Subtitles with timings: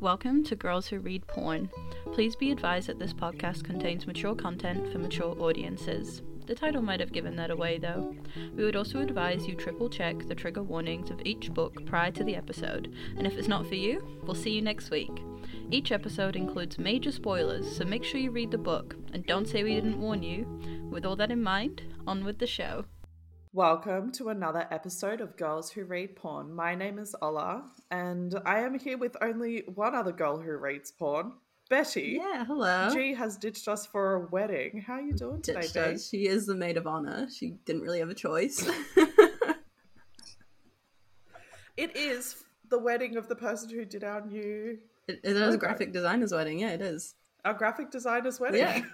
[0.00, 1.68] Welcome to Girls Who Read Porn.
[2.12, 6.22] Please be advised that this podcast contains mature content for mature audiences.
[6.46, 8.14] The title might have given that away though.
[8.54, 12.22] We would also advise you triple check the trigger warnings of each book prior to
[12.22, 15.10] the episode, and if it's not for you, we'll see you next week.
[15.72, 19.64] Each episode includes major spoilers, so make sure you read the book and don't say
[19.64, 20.46] we didn't warn you.
[20.92, 22.84] With all that in mind, on with the show.
[23.52, 26.54] Welcome to another episode of Girls Who Read Porn.
[26.54, 30.92] My name is Ola, and I am here with only one other girl who reads
[30.92, 31.32] porn,
[31.70, 32.20] Betty.
[32.20, 32.90] Yeah, hello.
[32.92, 34.84] G has ditched us for a wedding.
[34.86, 35.80] How are you doing today, Ditched B?
[35.80, 36.08] us.
[36.08, 37.26] She is the maid of honor.
[37.34, 38.68] She didn't really have a choice.
[41.76, 45.58] It is the wedding of the person who did our new, it, it is a
[45.58, 46.58] graphic designer's wedding.
[46.58, 47.14] Yeah, it is.
[47.44, 48.84] our graphic designer's wedding.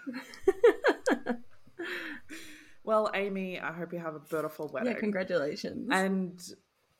[0.46, 1.32] Yeah.
[2.84, 4.92] well, Amy, I hope you have a beautiful wedding.
[4.92, 5.88] yeah, congratulations.
[5.90, 6.40] And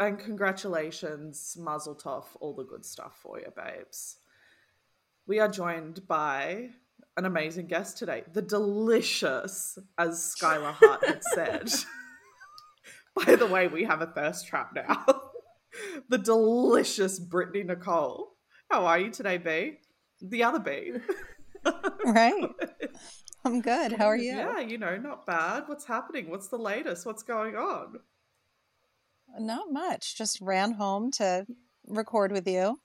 [0.00, 4.16] and congratulations, Mazel Tov, all the good stuff for you, babes.
[5.26, 6.70] We are joined by
[7.16, 11.72] an amazing guest today, the delicious, as Skylar Hart had said.
[13.26, 15.04] by the way, we have a thirst trap now.
[16.08, 18.32] the delicious Brittanee Nicole.
[18.70, 19.78] How are you today, B?
[20.20, 20.92] The other B.
[22.04, 22.50] Right.
[23.44, 23.92] I'm good.
[23.92, 24.36] How are you?
[24.36, 25.64] Yeah, you know, not bad.
[25.66, 26.30] What's happening?
[26.30, 27.04] What's the latest?
[27.04, 28.00] What's going on?
[29.38, 30.16] Not much.
[30.16, 31.46] Just ran home to
[31.86, 32.80] record with you.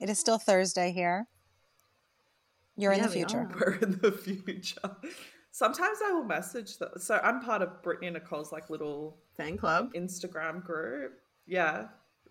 [0.00, 1.26] It is still Thursday here.
[2.76, 3.40] You're in the future.
[3.40, 3.56] are.
[3.60, 4.96] we're in the future.
[5.50, 9.56] Sometimes I will message the so I'm part of Brittany and Nicole's like little Fan
[9.56, 9.92] club.
[9.94, 11.20] Instagram group.
[11.46, 11.86] Yeah.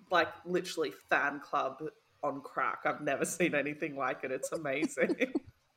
[0.09, 1.83] Like literally fan club
[2.23, 2.79] on crack.
[2.85, 4.31] I've never seen anything like it.
[4.31, 5.33] It's amazing.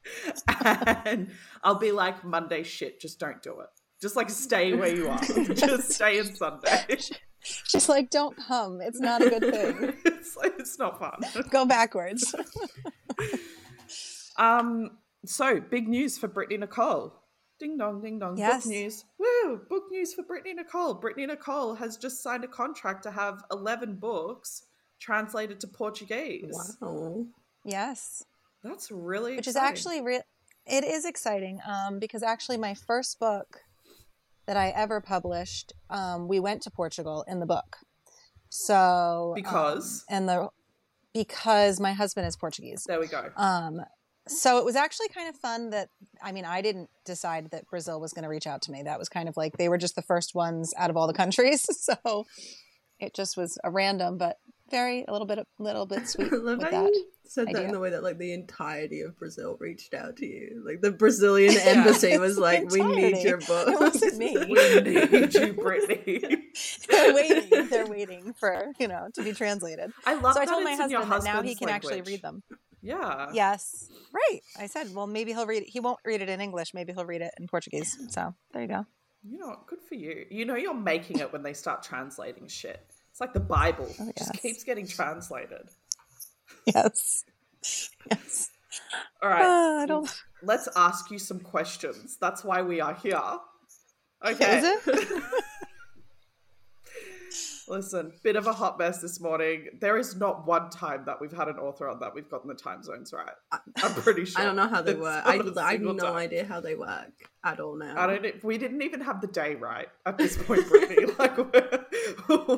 [1.05, 1.31] and
[1.62, 3.69] I'll be like, Monday shit, just don't do it.
[4.01, 5.20] Just like stay where you are.
[5.55, 6.87] just stay in Sunday.
[7.70, 8.83] Just like, don't come.
[8.83, 9.95] It's not a good thing.
[10.05, 11.23] it's like it's not fun.
[11.48, 12.34] Go backwards.
[14.41, 17.15] Um, so big news for Brittanee Nicole.
[17.61, 18.39] Ding dong, ding dong.
[18.39, 18.65] Yes.
[18.65, 19.05] Book news.
[19.19, 19.61] Woo!
[19.69, 20.99] Book news for Brittanee Nicole.
[20.99, 24.62] Brittanee Nicole has just signed a contract to have 11 books
[24.99, 26.77] translated to Portuguese.
[26.81, 27.27] Wow.
[27.65, 28.25] yes.
[28.62, 29.69] That's really Which is exciting.
[29.72, 30.22] actually real.
[30.66, 33.60] It is exciting um, because actually my first book
[34.47, 37.78] that I ever published, um, we went to Portugal in the book.
[38.48, 40.04] So um, Because?
[40.09, 40.48] and the
[41.12, 42.84] because my husband is Portuguese.
[42.87, 43.31] There we go.
[43.37, 43.81] Um,
[44.28, 45.88] so it was actually kind of fun that
[46.22, 48.82] I mean I didn't decide that Brazil was going to reach out to me.
[48.82, 51.15] That was kind of like they were just the first ones out of all the
[51.15, 51.66] countries.
[52.04, 52.27] So
[53.00, 54.37] it just was a random, but
[54.70, 56.92] very a little bit a little bit sweet I love with how that.
[56.92, 60.26] you said that in the way that like the entirety of Brazil reached out to
[60.26, 60.62] you.
[60.64, 64.36] Like the Brazilian embassy was like, "We need your book." It wasn't me.
[64.36, 66.41] we need you, Brittanee.
[66.88, 67.69] They're waiting.
[67.69, 69.92] They're waiting for you know to be translated.
[70.04, 72.03] I love so I told my it's in your husband that now he can actually
[72.03, 72.42] read them.
[72.82, 73.30] Yeah.
[73.34, 74.41] Yes, right.
[74.59, 75.64] I said, well, maybe he'll read.
[75.64, 75.69] it.
[75.69, 76.72] He won't read it in English.
[76.72, 77.98] Maybe he'll read it in Portuguese.
[78.09, 78.86] So there you go.
[79.28, 79.56] You know?
[79.66, 80.25] Good for you.
[80.30, 82.90] You know you're making it when they start translating shit.
[83.20, 83.86] It's like the Bible.
[84.00, 85.69] Oh, Just keeps getting translated.
[86.66, 87.25] Yes.
[88.10, 88.48] Yes.
[89.22, 89.42] All right.
[89.42, 90.10] Uh, I don't.
[90.42, 92.16] let's ask you some questions.
[92.19, 93.20] That's why we are here.
[94.26, 94.59] Okay.
[94.59, 95.22] Is it?
[97.69, 99.66] Listen, bit of a hot mess this morning.
[99.80, 102.54] There is not one time that we've had an author on that we've gotten the
[102.54, 103.30] time zones right.
[103.53, 104.41] I'm pretty sure.
[104.42, 105.22] I don't know how they It's work.
[105.25, 106.16] I, I have no time.
[106.16, 107.12] idea how they work
[107.44, 107.94] at all now.
[107.97, 108.42] I don't.
[108.42, 111.16] We didn't even have the day right at this point, Brittanee.
[111.19, 111.84] like we're,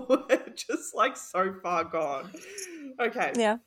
[0.08, 0.24] we're
[0.68, 2.30] just like so far gone.
[3.00, 3.32] Okay.
[3.36, 3.58] Yeah.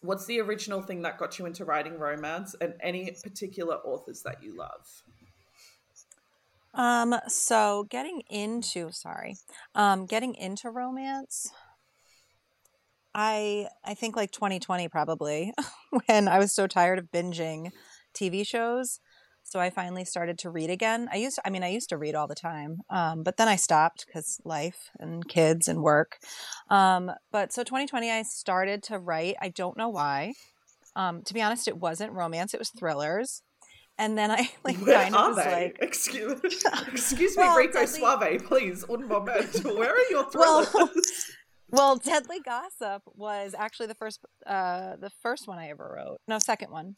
[0.00, 4.42] What's the original thing that got you into writing romance, and any particular authors that
[4.42, 5.02] you love?
[6.74, 7.14] Um.
[7.28, 9.36] So getting into sorry,
[9.74, 11.50] um, getting into romance.
[13.14, 15.54] I I think like 2020 probably
[16.06, 17.70] when I was so tired of binging
[18.14, 19.00] TV shows.
[19.46, 21.08] So I finally started to read again.
[21.12, 22.78] I used to, I mean I used to read all the time.
[22.90, 26.18] Um, but then I stopped cuz life and kids and work.
[26.70, 29.36] Um, but so 2020 I started to write.
[29.40, 30.32] I don't know why.
[30.96, 33.42] Um, to be honest it wasn't romance, it was thrillers.
[33.96, 35.52] And then I like Where kind of was they?
[35.52, 36.40] like excuse,
[36.92, 39.62] excuse me, Rico Deadly- Suave, please, un moment.
[39.64, 41.26] Where are your Well, thrillers?
[41.70, 46.18] Well, Deadly Gossip was actually the first uh the first one I ever wrote.
[46.26, 46.94] No, second one.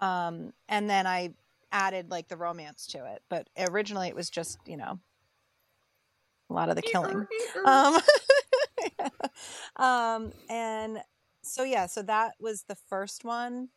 [0.00, 1.34] Um and then I
[1.72, 4.98] added like the romance to it, but originally it was just, you know,
[6.48, 7.26] a lot of the killing.
[7.64, 7.98] Um
[9.76, 10.98] um and
[11.42, 13.68] so yeah, so that was the first one.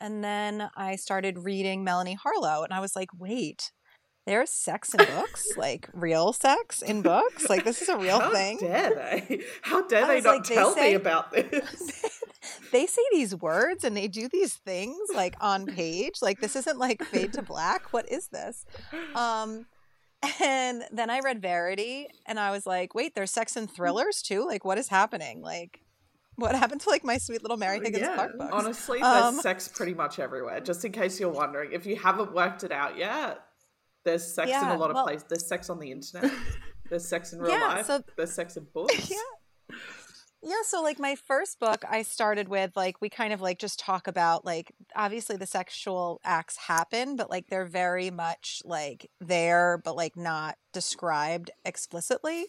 [0.00, 3.70] And then I started reading Melanie Harlow and I was like, "Wait,
[4.26, 7.48] there's sex in books, like real sex in books.
[7.48, 8.58] Like this is a real How thing.
[8.60, 9.40] How dare they?
[9.62, 12.19] How dare they not like, they tell me about this?
[12.72, 16.14] they say these words and they do these things like on page.
[16.22, 17.92] Like this isn't like fade to black.
[17.92, 18.64] What is this?
[19.14, 19.66] Um
[20.40, 24.46] and then I read Verity and I was like, wait, there's sex and thrillers too?
[24.46, 25.40] Like what is happening?
[25.42, 25.80] Like
[26.36, 28.50] what happened to like my sweet little Mary Higgins Yeah, Clark books?
[28.52, 30.60] Honestly, there's Um, sex pretty much everywhere.
[30.60, 33.40] Just in case you're wondering, if you haven't worked it out yet,
[34.04, 35.26] there's sex in a lot of well- places.
[35.28, 36.30] There's sex on the internet.
[36.88, 37.86] There's sex in real Yeah, life.
[37.86, 39.10] so- there's sex in books.
[39.10, 39.16] Yeah.
[40.42, 43.78] Yeah, so like my first book, I started with like we kind of like just
[43.78, 49.80] talk about like obviously the sexual acts happen, but like they're very much like there,
[49.84, 52.46] but like not described explicitly.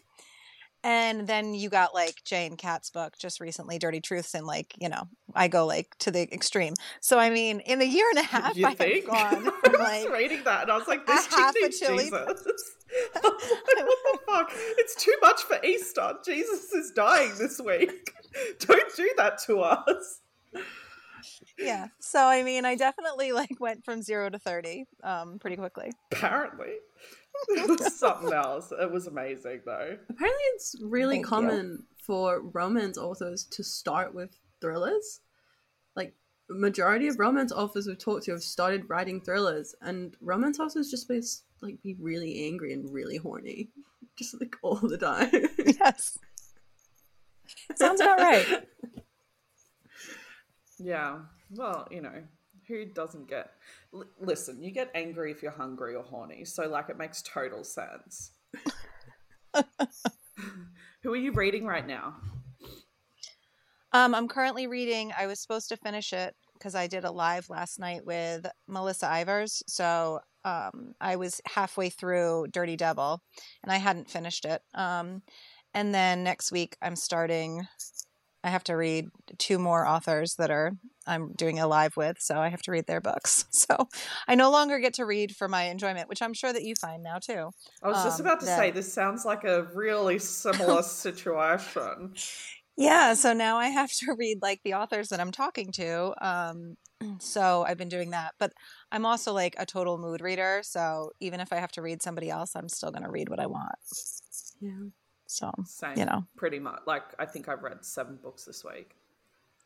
[0.83, 4.89] And then you got like Jane Katz's book just recently, Dirty Truths, and like you
[4.89, 5.03] know
[5.35, 6.73] I go like to the extreme.
[7.01, 9.05] So I mean, in a year and a half, You I think?
[9.07, 12.03] have gone I was like reading that and I was like, this chick needs chili-
[12.05, 12.23] Jesus.
[13.15, 14.49] Like, what the fuck?
[14.51, 16.13] It's too much for Easter.
[16.25, 18.11] Jesus is dying this week.
[18.59, 20.19] Don't do that to us.
[21.57, 21.87] yeah.
[21.99, 25.91] So I mean, I definitely like went from zero to thirty um pretty quickly.
[26.11, 26.73] Apparently.
[27.49, 28.71] It was something else.
[28.71, 29.97] It was amazing though.
[30.09, 31.29] Apparently, it's really oh, Thank you.
[31.29, 35.21] common for romance authors to start with thrillers.
[35.95, 36.13] Like,
[36.49, 41.07] majority of romance authors we've talked to have started writing thrillers, and romance authors just
[41.07, 41.21] be
[41.61, 43.69] like be really angry and really horny,
[44.17, 45.31] just like all the time.
[45.79, 46.17] Yes.
[47.75, 48.63] Sounds about right.
[50.79, 51.19] Yeah.
[51.51, 52.23] Well, you know,
[52.71, 53.51] who doesn't get.
[53.93, 56.45] L- listen, you get angry if you're hungry or horny.
[56.45, 58.31] So, like, it makes total sense.
[61.03, 62.15] who are you reading right now?
[63.93, 65.11] Um, I'm currently reading.
[65.17, 69.07] I was supposed to finish it because I did a live last night with Melissa
[69.07, 69.61] Ivers.
[69.67, 73.21] So um, I was halfway through Dirty Devil,
[73.63, 74.61] and I hadn't finished it.
[74.73, 75.23] Um,
[75.73, 77.67] and then next week I'm starting.
[78.43, 80.71] I have to read two more authors that are
[81.07, 83.45] I'm doing a live with, so I have to read their books.
[83.51, 83.87] So
[84.27, 87.03] I no longer get to read for my enjoyment, which I'm sure that you find
[87.03, 87.51] now too.
[87.83, 92.13] I was just Um, about to say, this sounds like a really similar situation.
[92.77, 96.13] Yeah, so now I have to read like the authors that I'm talking to.
[96.25, 96.77] Um,
[97.19, 98.51] so I've been doing that, but
[98.91, 100.61] I'm also like a total mood reader.
[100.63, 103.39] So even if I have to read somebody else, I'm still going to read what
[103.39, 103.75] I want.
[104.59, 104.71] yeah.
[105.27, 105.97] So Same.
[105.97, 106.25] You know.
[106.35, 106.81] Pretty much.
[106.85, 108.95] Like, I think I've read seven books this week.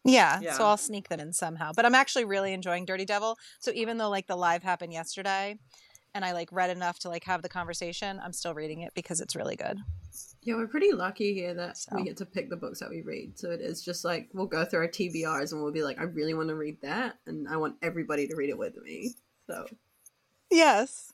[0.06, 0.54] Yeah, Yeah.
[0.54, 1.72] so I'll sneak that in somehow.
[1.76, 3.38] But I'm actually really enjoying Dirty Devil.
[3.60, 5.58] So even though like the live happened yesterday,
[6.14, 9.20] and I like read enough to like have the conversation, I'm still reading it because
[9.20, 9.80] it's really good.
[10.44, 11.96] Yeah, we're pretty lucky here that So.
[11.96, 13.38] we get to pick the books that we read.
[13.38, 16.04] So it is just like we'll go through our TBRs and we'll be like, I
[16.04, 19.12] really want to read that, and I want everybody to read it with me.
[19.50, 19.66] So
[20.52, 21.12] Yes.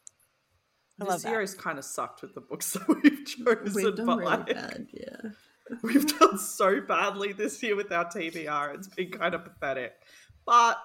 [1.00, 1.30] I love this that.
[1.30, 4.26] year has kind of sucked with the books that we've chosen, we've done but really
[4.38, 4.88] like, bad.
[4.94, 5.32] Yeah.
[5.84, 8.76] we've done so badly this year with our TBR.
[8.76, 9.94] It's been kind of pathetic.
[10.46, 10.82] But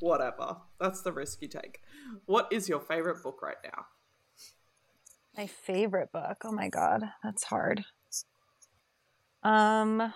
[0.00, 0.56] whatever.
[0.80, 1.80] That's the risk you take.
[2.26, 3.86] What is your favorite book right now?
[5.36, 6.38] My favorite book.
[6.44, 7.84] Oh my god, that's hard.
[9.42, 10.12] Um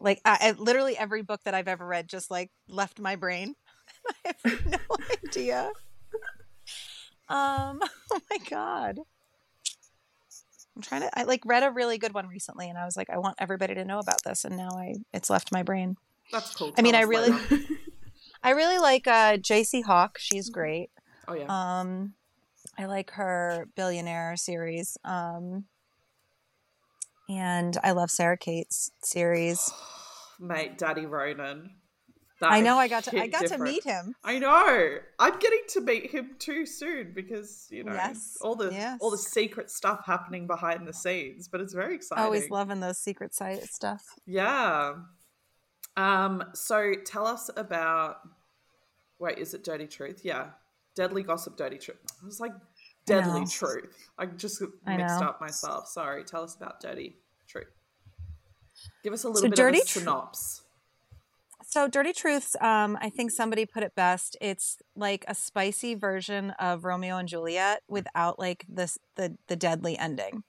[0.00, 3.54] like I, I literally every book that I've ever read just like left my brain.
[4.26, 4.78] I have no
[5.26, 5.70] idea.
[7.28, 7.80] Um
[8.12, 9.00] oh my god.
[10.78, 13.10] I'm trying to I like read a really good one recently and I was like
[13.10, 15.96] I want everybody to know about this and now I it's left my brain.
[16.30, 16.72] That's cool.
[16.78, 17.36] I mean, I really-
[18.44, 20.18] I really like uh JC Hawke.
[20.18, 20.90] She's great.
[21.26, 21.46] Oh, yeah.
[21.80, 22.14] Um,
[22.78, 24.96] I like her billionaire series.
[25.04, 25.64] Um,
[27.28, 29.72] and I love Sarah Kate's series.
[30.38, 31.72] Mate, Daddy Ronan.
[32.40, 34.14] That I know I got to I got to meet him.
[34.22, 34.98] I know.
[35.18, 38.98] I'm getting to meet him too soon because you know Yes, all the yes.
[39.00, 42.24] all the secret stuff happening behind the scenes, but it's very exciting.
[42.24, 44.04] Always loving those secret side stuff.
[44.24, 44.94] Yeah.
[45.96, 46.44] Um.
[46.54, 48.18] So tell us about.
[49.18, 50.20] Wait, is it Dirty Truth?
[50.22, 50.50] Yeah,
[50.94, 51.98] Deadly Gossip, Dirty Truth.
[52.22, 52.52] I was like
[53.04, 53.46] Deadly know.
[53.46, 53.96] Truth.
[54.16, 55.26] I just mixed know.
[55.26, 55.88] up myself.
[55.88, 56.22] Sorry.
[56.22, 57.16] Tell us about Dirty
[57.48, 57.66] Truth.
[59.02, 60.62] Give us a little So bit Dirty of a synopsis.
[61.70, 64.38] So Dirty Truths, um, I think somebody put it best.
[64.40, 69.98] It's like a spicy version of Romeo and Juliet without like this the the deadly
[69.98, 70.44] ending.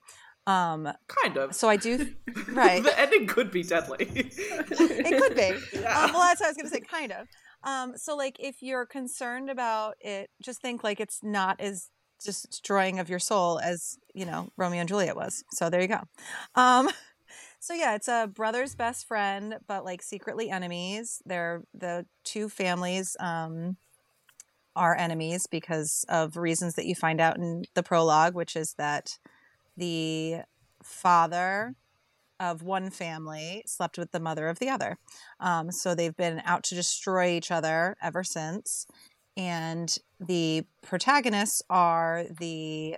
[0.47, 0.87] Um,
[1.21, 1.53] Kind of.
[1.53, 2.15] so I do
[2.53, 2.81] right.
[2.81, 3.97] the ending could be deadly.
[4.09, 5.57] it could be.
[5.81, 6.05] Yeah.
[6.05, 7.27] Um, well, that's what I was going to say, kind of.
[7.65, 11.89] Um, so, like, if you're concerned about it, just think like it's not as
[12.23, 15.43] destroying of your soul as you know Romeo and Juliet was.
[15.51, 15.99] So there you go.
[16.55, 16.89] Um,
[17.59, 21.21] so yeah, it's a brother's best friend, but like secretly enemies.
[21.25, 23.77] They're the two families um,
[24.75, 29.17] are enemies because of reasons that you find out in the prologue, which is that
[29.75, 30.41] the
[30.81, 31.75] father
[32.39, 34.97] of one family slept with the mother of the other.
[35.41, 38.87] Um, so they've been out to destroy each other ever since.
[39.35, 42.97] And the protagonists are the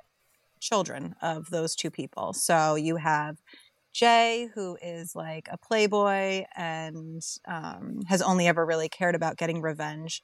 [0.60, 2.34] children of those two people.
[2.34, 3.38] So you have
[3.94, 9.62] Jay, who is like a playboy and um, has only ever really cared about getting
[9.62, 10.22] revenge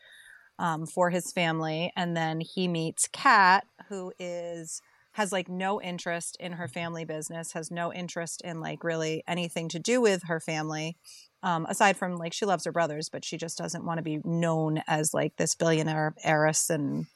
[0.59, 1.91] um, for his family.
[1.95, 4.81] And then he meets Kat, who is
[5.13, 9.67] has like no interest in her family business, has no interest in like really anything
[9.67, 10.95] to do with her family.
[11.41, 14.19] Um, aside from like she loves her brothers, but she just doesn't want to be
[14.23, 17.07] known as like this billionaire heiress and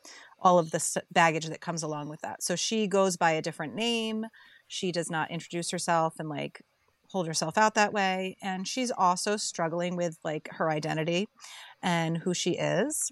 [0.41, 2.41] all of the baggage that comes along with that.
[2.41, 4.25] So she goes by a different name.
[4.71, 6.61] She does not introduce herself and like
[7.09, 8.37] hold herself out that way.
[8.41, 11.27] And she's also struggling with like her identity
[11.83, 13.11] and who she is.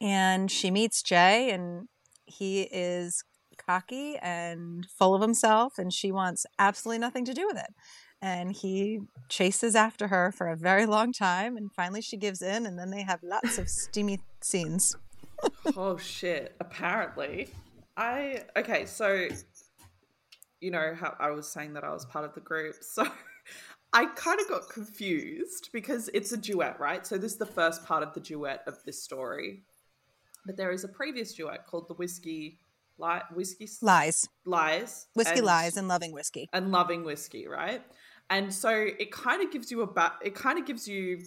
[0.00, 1.88] And she meets Jay, and
[2.24, 3.22] he is
[3.58, 7.74] cocky and full of himself, and she wants absolutely nothing to do with it.
[8.22, 12.64] And he chases after her for a very long time, and finally she gives in,
[12.64, 14.96] and then they have lots of steamy scenes.
[15.76, 16.56] oh shit!
[16.60, 17.50] Apparently,
[17.94, 18.86] I okay.
[18.86, 19.28] So,
[20.60, 23.06] you know how I was saying that I was part of the group, so.
[23.92, 27.04] I kind of got confused because it's a duet, right?
[27.04, 29.64] So this is the first part of the duet of this story.
[30.46, 32.60] But there is a previous duet called the Whiskey
[33.00, 37.82] li- whiskey lies lies whiskey and, lies and loving whiskey and loving whiskey right
[38.28, 41.22] and so it kind of gives you a ba- it kind of gives you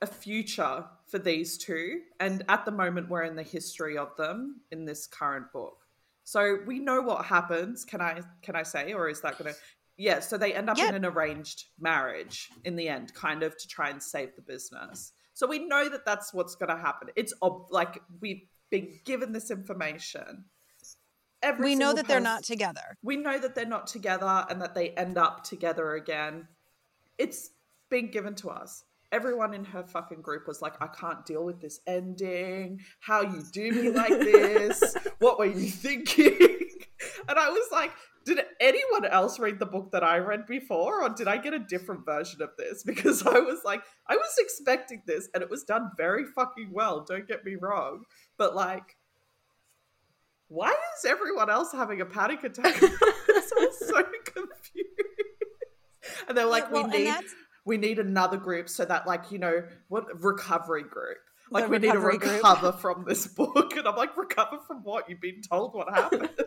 [0.00, 4.60] a future for these two and at the moment we're in the history of them
[4.70, 5.85] in this current book
[6.26, 9.52] so we know what happens can i can i say or is that gonna
[9.96, 13.68] yeah so they end up in an arranged marriage in the end kind of to
[13.68, 17.32] try and save the business so we know that that's what's going to happen it's
[17.42, 20.44] ob- like we've been given this information
[21.42, 22.96] Every we know that person, they're not together.
[23.02, 26.48] We know that they're not together and that they end up together again.
[27.18, 27.50] It's
[27.90, 28.82] been given to us.
[29.12, 32.80] Everyone in her fucking group was like, I can't deal with this ending.
[33.00, 34.96] How you do me like this?
[35.18, 36.36] what were you thinking?
[37.28, 37.92] and I was like,
[38.26, 41.60] did anyone else read the book that I read before, or did I get a
[41.60, 42.82] different version of this?
[42.86, 47.04] Because I was like, I was expecting this, and it was done very fucking well.
[47.04, 48.04] Don't get me wrong,
[48.36, 48.96] but like,
[50.48, 52.82] why is everyone else having a panic attack?
[52.82, 54.88] I was so confused.
[56.28, 57.14] And they're like, yeah, well, we need
[57.66, 61.18] we need another group so that like, you know, what recovery group.
[61.50, 62.80] Like the we need to recover group.
[62.80, 63.76] from this book.
[63.76, 65.10] And I'm like, recover from what?
[65.10, 66.30] You've been told what happened.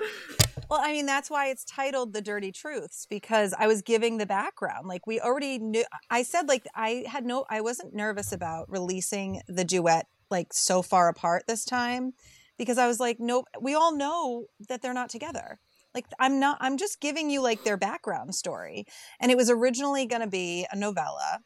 [0.70, 4.26] Well, I mean, that's why it's titled The Dirty Truths because I was giving the
[4.26, 4.86] background.
[4.86, 9.40] Like, we already knew, I said, like, I had no, I wasn't nervous about releasing
[9.48, 12.12] the duet like so far apart this time
[12.58, 15.58] because I was like, nope, we all know that they're not together.
[15.98, 18.86] Like I'm not I'm just giving you like their background story.
[19.18, 21.40] And it was originally going to be a novella.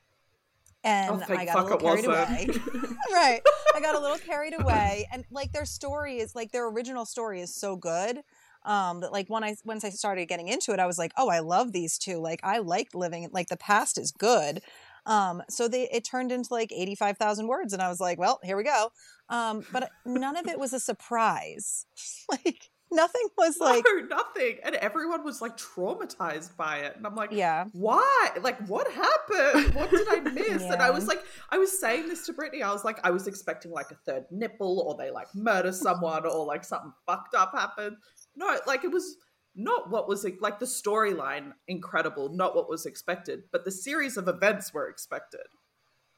[0.84, 2.48] And oh, I got a little carried away.
[3.12, 3.40] right.
[3.74, 7.40] I got a little carried away and like their story is like their original story
[7.40, 8.20] is so good
[8.64, 11.28] um that like when i once i started getting into it i was like oh
[11.28, 14.62] i love these two like i liked living like the past is good
[15.04, 18.56] um so they it turned into like 85000 words and i was like well here
[18.56, 18.92] we go
[19.32, 21.86] um, but none of it was a surprise.
[22.30, 26.96] like nothing was like no, nothing, and everyone was like traumatized by it.
[26.96, 28.30] And I'm like, yeah, why?
[28.40, 29.74] Like, what happened?
[29.74, 30.62] What did I miss?
[30.62, 30.74] yeah.
[30.74, 32.62] And I was like, I was saying this to Brittanee.
[32.62, 36.26] I was like, I was expecting like a third nipple, or they like murder someone,
[36.26, 37.96] or like something fucked up happened.
[38.36, 39.16] No, like it was
[39.54, 44.28] not what was like the storyline incredible, not what was expected, but the series of
[44.28, 45.46] events were expected.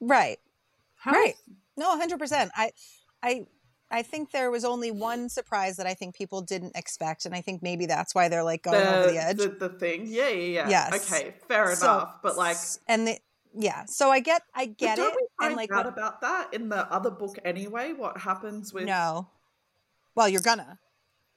[0.00, 0.38] Right.
[0.97, 1.12] How?
[1.12, 1.35] Right.
[1.76, 2.50] No, 100%.
[2.54, 2.71] I
[3.23, 3.47] I
[3.91, 7.41] I think there was only one surprise that I think people didn't expect, and I
[7.41, 9.37] think maybe that's why they're like going the, over the edge.
[9.37, 10.69] The, the, thing, yeah, yeah, yeah.
[10.69, 11.12] Yes.
[11.12, 12.23] Okay, fair so, enough.
[12.23, 12.57] But like,
[12.88, 13.19] and the,
[13.55, 15.14] yeah, so I get, I get it.
[15.41, 17.93] and like, out about that in the other book anyway.
[17.93, 18.85] What happens with?
[18.85, 19.29] No,
[20.17, 20.79] well, you're gonna,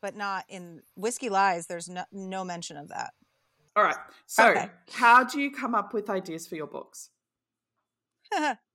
[0.01, 1.67] but not in Whiskey Lies.
[1.67, 3.11] There's no no mention of that.
[3.75, 3.97] All right.
[4.25, 4.69] So, okay.
[4.91, 7.11] how do you come up with ideas for your books?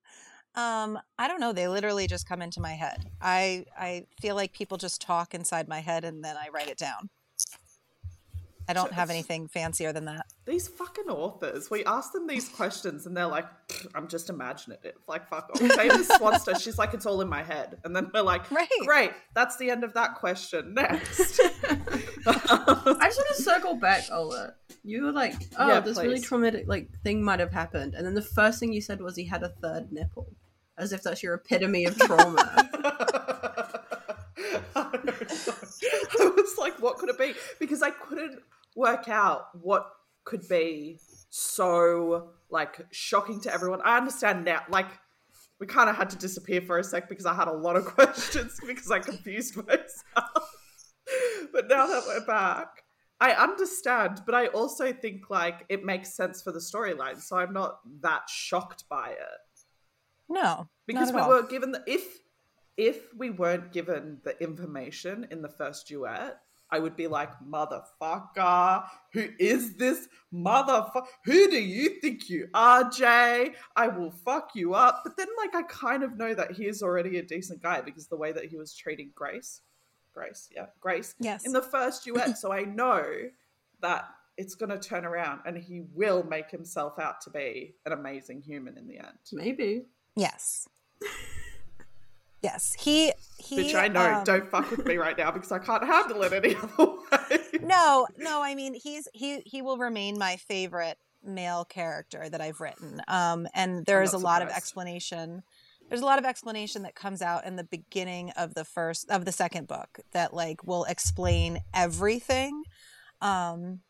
[0.55, 1.53] Um, I don't know.
[1.53, 3.11] They literally just come into my head.
[3.21, 6.79] I I feel like people just talk inside my head and then I write it
[6.79, 7.09] down.
[8.69, 10.27] I don't have anything fancier than that.
[10.47, 13.47] These fucking authors, we ask them these questions and they're like,
[13.95, 14.95] I'm just imaginative.
[15.09, 15.59] Like, fuck off.
[15.59, 17.79] Famous Swanster, she's like, it's all in my head.
[17.85, 18.69] And then we're like, right.
[18.85, 20.75] great, that's the end of that question.
[20.75, 21.41] Next.
[22.25, 24.55] I just want to circle back, Ola.
[24.85, 26.07] You were like, oh, yeah, this please.
[26.07, 27.95] really traumatic like thing might have happened.
[27.95, 30.29] And then the first thing you said was he had a third nipple
[30.79, 32.69] as if that's your epitome of trauma.
[34.75, 37.35] I was like, what could it be?
[37.59, 38.41] Because I couldn't
[38.75, 39.87] work out what
[40.25, 40.99] could be
[41.31, 43.81] so like shocking to everyone.
[43.85, 44.87] I understand now, like
[45.59, 47.85] we kind of had to disappear for a sec because I had a lot of
[47.95, 50.55] questions because I confused myself.
[51.53, 52.83] but now that we're back,
[53.21, 57.53] I understand, but I also think like it makes sense for the storyline, so I'm
[57.53, 59.52] not that shocked by it.
[60.33, 61.29] No, because not we all.
[61.43, 62.03] were given the if
[62.77, 66.39] if we weren't given the information in the first duet,
[66.71, 71.05] I would be like, motherfucker, who is this motherfucker?
[71.27, 73.53] Who do you think you are, Jay?
[73.77, 75.03] I will fuck you up.
[75.05, 78.07] But then, like, I kind of know that he is already a decent guy because
[78.07, 79.61] the way that he was treating Grace,
[80.15, 81.45] Grace, yeah, Grace, Yes.
[81.45, 82.39] in the first duet.
[82.39, 83.05] so I know
[83.83, 84.07] that
[84.39, 88.41] it's going to turn around and he will make himself out to be an amazing
[88.41, 89.19] human in the end.
[89.31, 89.85] Maybe.
[90.17, 90.69] Yes.
[92.43, 92.75] Yes.
[92.79, 94.15] He he Bitch, I know.
[94.15, 96.87] um, Don't fuck with me right now because I can't handle it any other
[97.31, 97.39] way.
[97.63, 102.61] no, no, I mean he's he he will remain my favorite male character that I've
[102.61, 103.01] written.
[103.07, 105.43] Um and there I'm is a not lot of explanation.
[105.89, 109.25] There's a lot of explanation that comes out in the beginning of the first of
[109.25, 112.65] the second book that like will explain everything
[113.21, 113.81] um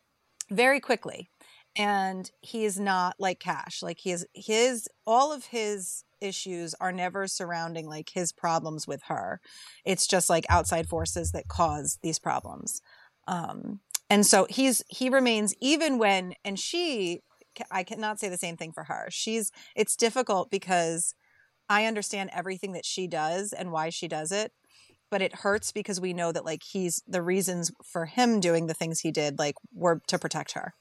[0.50, 1.30] very quickly.
[1.76, 3.82] And he is not like Cash.
[3.82, 9.02] Like he is his all of his issues are never surrounding like his problems with
[9.08, 9.40] her.
[9.84, 12.80] It's just like outside forces that cause these problems
[13.28, 17.20] um and so he's he remains even when and she
[17.70, 21.14] i cannot say the same thing for her she's it's difficult because
[21.68, 24.52] i understand everything that she does and why she does it
[25.10, 28.74] but it hurts because we know that like he's the reasons for him doing the
[28.74, 30.74] things he did like were to protect her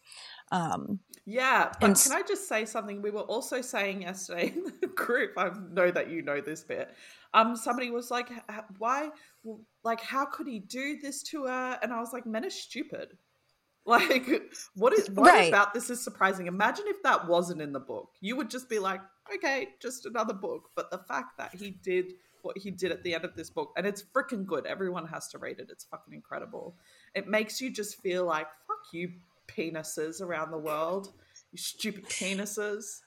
[0.51, 3.01] um Yeah, but And can I just say something?
[3.01, 5.31] We were also saying yesterday in the group.
[5.37, 6.93] I know that you know this bit.
[7.33, 8.29] Um, somebody was like,
[8.77, 9.09] "Why?
[9.83, 13.17] Like, how could he do this to her?" And I was like, "Men are stupid.
[13.83, 14.29] Like,
[14.75, 15.47] what is what Right.
[15.49, 16.45] about this is surprising?
[16.45, 18.11] Imagine if that wasn't in the book.
[18.21, 19.01] You would just be like,
[19.33, 20.69] okay, just another book.
[20.75, 23.73] But the fact that he did what he did at the end of this book,
[23.75, 24.67] and it's freaking good.
[24.67, 25.69] Everyone has to read it.
[25.71, 26.75] It's fucking incredible.
[27.15, 29.13] It makes you just feel like, fuck you,
[29.55, 31.13] penises around the world.
[31.51, 33.01] You stupid penises.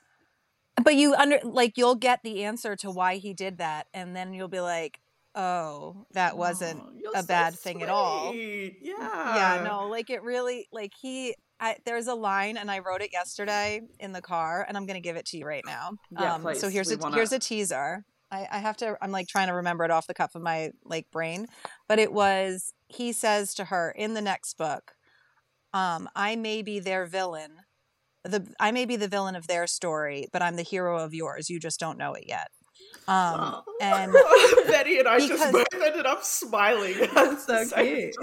[0.82, 4.32] but you under like you'll get the answer to why he did that and then
[4.34, 5.00] you'll be like
[5.36, 8.34] oh that wasn't Oh, a so bad thing at all.
[8.34, 8.74] Yeah.
[8.80, 13.12] yeah no like it really like he I, there's a line and i wrote it
[13.12, 16.54] yesterday in the car and i'm gonna give it to you right now Yeah, um
[16.56, 19.46] so here's We a wanna- here's a teaser I, I have to i'm like trying
[19.48, 21.46] to remember it off the cuff of my like brain
[21.88, 24.92] but it was he says to her in the next book
[25.74, 27.50] um i may be their villain
[28.24, 31.50] the i may be the villain of their story but i'm the hero of yours
[31.50, 32.48] you just don't know it yet
[33.06, 34.12] um and
[34.66, 36.94] Betty and I just both ended up smiling.
[37.14, 38.14] That's so cute.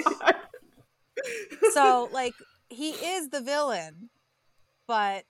[1.73, 2.33] so like
[2.69, 4.09] he is the villain
[4.87, 5.25] but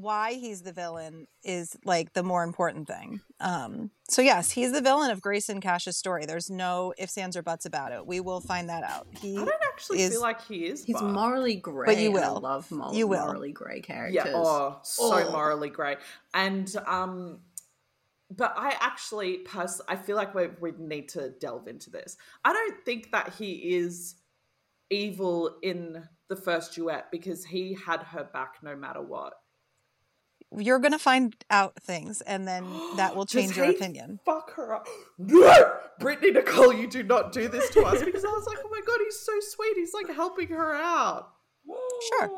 [0.00, 4.80] why he's the villain is like the more important thing um so yes he's the
[4.80, 8.20] villain of grace and cash's story there's no ifs ands or buts about it we
[8.20, 10.84] will find that out he I don't actually is- feel like he is.
[10.84, 11.86] He's but- morally grey.
[11.86, 12.40] But you and I will.
[12.40, 13.24] love mor- You will.
[13.26, 14.14] morally grey characters.
[14.14, 15.30] Yeah, oh, so Oh.
[15.32, 15.96] morally grey.
[16.34, 17.40] And um
[18.30, 22.16] but I actually pers- I feel like we we need to delve into this.
[22.44, 24.16] I don't think that he is
[24.90, 29.34] evil in the first duet because he had her back no matter what.
[30.56, 32.64] You're gonna find out things and then
[32.96, 34.86] that will change your opinion Fuck her up.
[35.18, 35.72] No!
[36.00, 38.80] Brittanee Nicole, you do not do this to us because I was like, oh my
[38.86, 39.76] god, he's so sweet.
[39.76, 41.30] He's like helping her out.
[42.08, 42.30] Sure.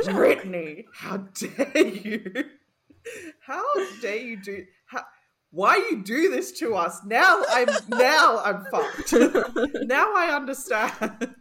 [0.02, 2.44] Brittanee, how dare you?
[3.40, 3.64] How
[4.00, 5.02] dare you do how,
[5.50, 7.00] why you do this to us?
[7.04, 9.12] Now I'm now I'm fucked.
[9.86, 11.34] now I understand.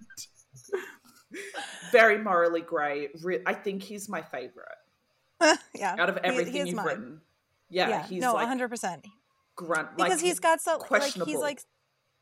[1.92, 3.10] Very morally grey.
[3.46, 4.78] I think he's my favorite
[5.76, 6.86] yeah out of he- everything he is you've mine.
[6.86, 7.21] written.
[7.69, 9.04] Yeah, yeah, he's no like 100%
[9.56, 11.41] grunt because he's got so like he's questionable.
[11.41, 11.60] like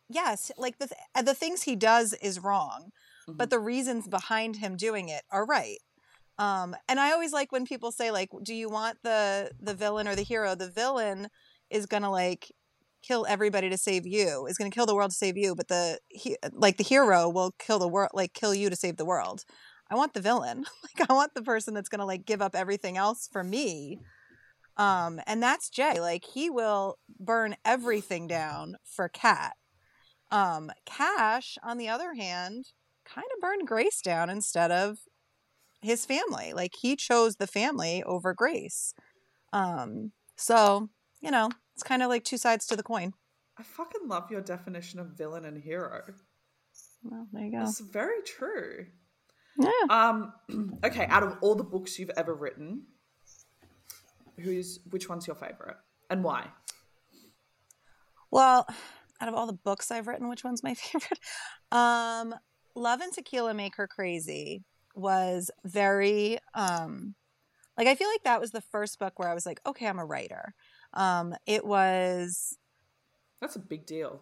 [0.09, 2.89] yes like the th- the things he does is wrong
[3.27, 3.49] but Mhm.
[3.51, 5.79] the reasons behind him doing it are right
[6.37, 10.07] um and i always like when people say like do you want the the villain
[10.07, 11.27] or the hero the villain
[11.69, 12.51] is gonna like
[13.03, 15.99] kill everybody to save you is gonna kill the world to save you but the
[16.09, 19.43] he, like the hero will kill the world like kill you to save the world
[19.89, 20.65] i want the villain.
[20.97, 23.99] Like i want the person that's gonna like give up everything else for me.
[24.77, 25.99] Um and that's jay.
[25.99, 29.53] Like he will burn everything down for Kat
[30.31, 32.65] um cash on the other hand
[33.05, 34.97] kind of burned grace down instead of
[35.81, 36.51] his family.
[36.53, 38.93] Like he chose the family over grace.
[39.53, 40.89] Um so
[41.21, 43.13] you know it's kind of like two sides to the coin.
[43.57, 46.01] I fucking love your definition of villain and hero.
[47.03, 47.61] well there you go.
[47.63, 48.87] It's very true.
[49.57, 49.71] Yeah.
[49.89, 50.33] Um,
[50.83, 52.83] okay, out of all the books you've ever written,
[54.39, 55.77] who's which one's your favorite
[56.09, 56.47] and why?
[58.31, 58.67] Well,
[59.21, 61.19] out of all the books I've written, which one's my favorite?
[61.71, 62.35] Um,
[62.75, 64.63] Love and Tequila Make Her Crazy
[64.95, 67.15] was very um
[67.77, 69.99] like I feel like that was the first book where I was like, okay, I'm
[69.99, 70.53] a writer.
[70.93, 72.57] Um, it was
[73.41, 74.21] That's a big deal.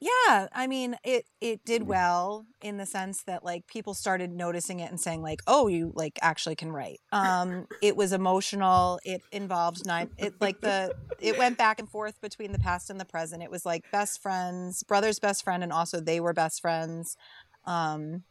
[0.00, 4.80] Yeah, I mean, it it did well in the sense that like people started noticing
[4.80, 8.98] it and saying like, "Oh, you like actually can write." Um, it was emotional.
[9.04, 10.08] It involved nine.
[10.16, 13.42] It like the it went back and forth between the past and the present.
[13.42, 17.18] It was like best friends, brother's best friend, and also they were best friends.
[17.66, 18.22] Um,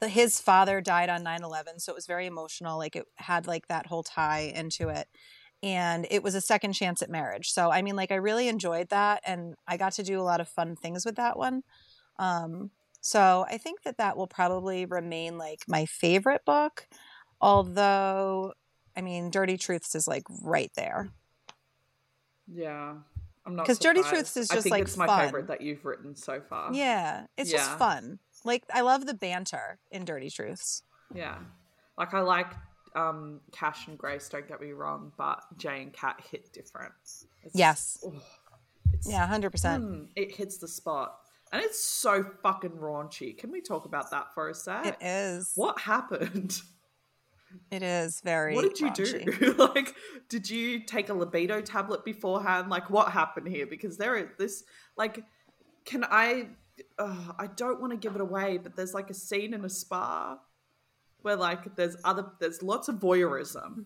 [0.00, 3.66] the, his father died on 9-11 so it was very emotional like it had like
[3.68, 5.08] that whole tie into it
[5.66, 8.88] and it was a second chance at marriage so i mean like i really enjoyed
[8.90, 11.62] that and i got to do a lot of fun things with that one
[12.18, 16.86] um, so i think that that will probably remain like my favorite book
[17.40, 18.52] although
[18.96, 21.08] i mean dirty truths is like right there
[22.48, 22.94] Yeah,
[23.44, 24.02] I'm not 'Cause Dirty.
[24.02, 25.24] Truths is I just, think like, it's my fun.
[25.26, 26.72] favorite that you've written so far.
[26.72, 30.82] yeah it's just fun like i love the banter in dirty truths
[31.14, 31.38] yeah.
[31.96, 32.52] Like I like
[32.96, 34.28] um Cash and Grace.
[34.28, 36.92] Don't get me wrong, but Jay and Kat hit different.
[37.42, 38.02] It's, Yes.
[38.04, 38.12] oh,
[38.92, 41.18] it's, yeah 100% mm, it hits the spot,
[41.52, 43.36] and it's so fucking raunchy.
[43.36, 44.86] Can we talk about that for a sec?
[44.86, 46.60] it is What happened?
[47.70, 49.38] it is very What did you raunchy.
[49.40, 49.52] do?
[49.74, 49.94] like,
[50.28, 52.70] did you take a libido tablet beforehand?
[52.70, 53.66] Like, what happened here?
[53.66, 54.64] Because there is this,
[54.96, 55.22] like,
[55.84, 56.48] can I?
[56.98, 59.68] Uh, I don't want to give it away, but there's like a scene in a
[59.70, 60.36] spa
[61.26, 63.84] where like there's other, there's lots of voyeurism,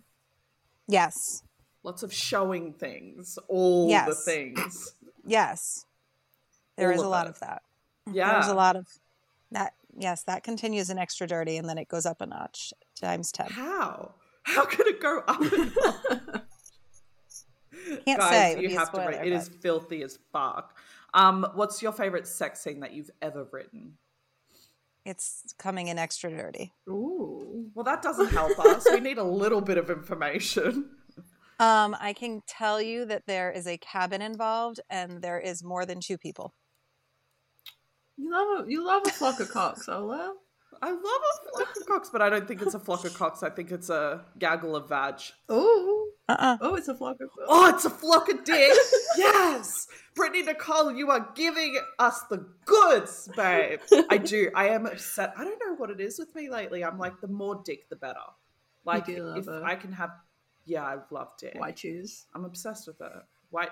[0.87, 1.43] yes
[1.83, 4.95] lots of showing things, all the things.
[5.27, 5.87] Yes.
[6.77, 7.31] there All is a lot it.
[7.31, 7.63] of that.
[8.13, 8.87] Yeah, There's a lot of
[9.53, 9.75] that.
[9.97, 13.47] Yes, that continues in extra dirty and then it goes up a notch times 10.
[13.51, 14.13] How?
[14.43, 15.41] How could it go up?
[18.05, 18.61] Can't Guys, say.
[18.61, 19.27] You have to spoiler, read.
[19.27, 20.77] It is but- filthy as fuck.
[21.15, 23.95] Um, what's your favorite sex scene that you've ever written?
[25.05, 26.73] It's coming in extra dirty.
[26.89, 27.71] Ooh.
[27.75, 28.87] Well, that doesn't help us.
[28.91, 30.91] We need a little bit of information.
[31.59, 35.85] Um, I can tell you that there is a cabin involved and there is more
[35.85, 36.55] than two people.
[38.17, 40.35] You love a you love a flock of cocks, Ola.
[40.83, 43.43] I love a flock of cocks, but I don't think it's a flock of cocks.
[43.43, 45.21] I think it's a gaggle of vag.
[45.49, 46.57] Oh, Uh-uh.
[46.61, 47.47] oh, it's a flock of cocks.
[47.49, 48.73] Oh, it's a flock of dick.
[49.19, 53.81] yes, Brittany Nicole, you are giving us the goods, babe.
[54.09, 54.51] I do.
[54.55, 55.35] I am upset.
[55.37, 56.83] I don't know what it is with me lately.
[56.83, 58.15] I'm like, the more dick, the better.
[58.85, 59.63] Like, do love if it.
[59.63, 60.11] I can have,
[60.65, 61.57] yeah, I love dick.
[61.59, 62.25] Why choose?
[62.35, 63.13] I'm obsessed with it.
[63.51, 63.69] Why?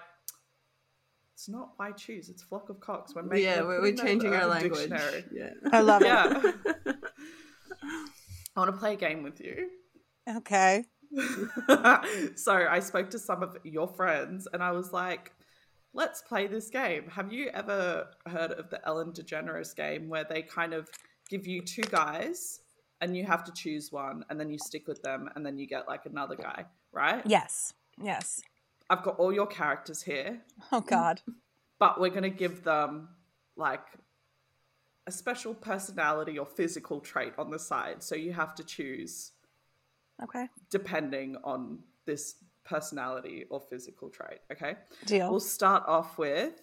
[1.32, 2.28] It's not why choose.
[2.28, 3.14] It's flock of cocks.
[3.14, 4.90] We're making, yeah, we're, we're putting that in changing the our language.
[4.90, 5.24] Dictionary.
[5.32, 5.50] Yeah.
[5.72, 6.06] I love it.
[6.06, 6.92] Yeah.
[7.82, 9.68] I want to play a game with you.
[10.28, 10.84] Okay.
[12.36, 15.32] so I spoke to some of your friends and I was like,
[15.94, 17.04] let's play this game.
[17.10, 20.88] Have you ever heard of the Ellen DeGeneres game where they kind of
[21.30, 22.60] give you two guys
[23.00, 25.66] and you have to choose one and then you stick with them and then you
[25.66, 27.22] get like another guy, right?
[27.26, 27.72] Yes.
[28.02, 28.42] Yes.
[28.90, 30.40] I've got all your characters here,
[30.72, 31.20] Oh God.
[31.78, 33.08] but we're going to give them
[33.56, 33.84] like
[35.08, 38.02] a special personality or physical trait on the side.
[38.02, 39.32] So you have to choose
[40.22, 40.48] Okay.
[40.70, 44.40] depending on this personality or physical trait.
[44.52, 44.76] Okay.
[45.06, 45.30] Deal.
[45.30, 46.60] We'll start off with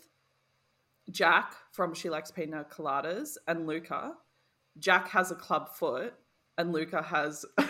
[1.10, 4.14] Jack from She Likes Pina Coladas and Luca.
[4.78, 6.14] Jack has a club foot
[6.60, 7.46] and Luca has.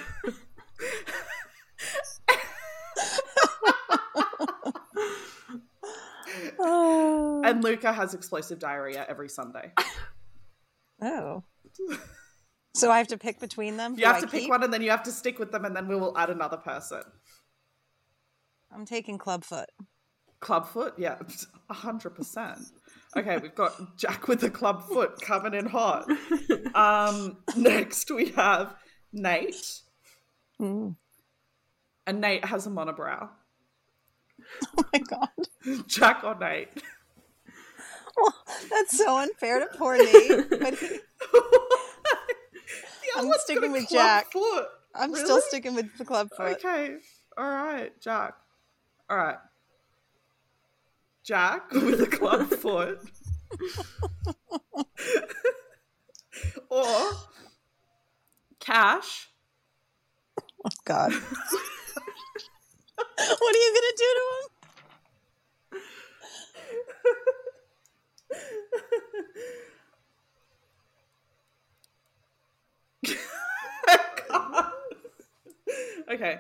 [6.60, 7.42] Oh.
[7.46, 9.72] and Luca has explosive diarrhea every Sunday.
[11.02, 11.44] oh.
[12.76, 13.96] So I have to pick between them.
[13.98, 14.50] You have I to pick keep?
[14.50, 16.58] one and then you have to stick with them and then we will add another
[16.58, 17.02] person.
[18.70, 19.68] I'm taking Clubfoot.
[20.42, 20.92] Clubfoot?
[20.98, 21.16] Yeah,
[21.72, 22.72] 100%.
[23.16, 26.06] Okay, we've got Jack with the club foot coming in hot.
[26.74, 28.76] Um, next we have
[29.14, 29.80] Nate.
[30.62, 30.98] Mm.
[32.06, 33.30] And Nate has a monobrow.
[34.78, 35.30] Oh my God.
[35.88, 36.68] Jack or Nate?
[38.18, 38.34] Well,
[38.70, 40.50] that's so unfair to poor Nate.
[40.50, 40.88] But he-
[43.16, 44.32] The I'm sticking with Jack.
[44.32, 44.68] Foot.
[44.94, 45.24] I'm Really?
[45.26, 46.58] still sticking with the Clubfoot.
[46.58, 46.96] Okay.
[47.38, 48.34] All right, Jack.
[49.10, 49.38] All right.
[51.24, 53.00] Jack with a club foot.
[56.70, 57.12] or
[58.60, 59.30] Cash
[60.66, 61.12] Oh God.
[61.14, 61.22] what
[63.56, 64.50] are you gonna do to him?
[76.10, 76.40] okay.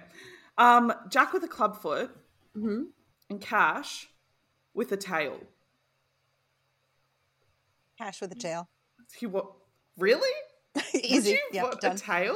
[0.57, 2.09] Um, Jack with a club foot
[2.55, 2.83] mm-hmm.
[3.29, 4.07] and Cash
[4.73, 5.39] with a tail.
[7.97, 8.69] Cash with a tail.
[9.17, 9.51] He what?
[9.97, 10.29] Really?
[10.93, 11.31] Easy.
[11.31, 11.95] Would you yep, want done.
[11.95, 12.35] a tail?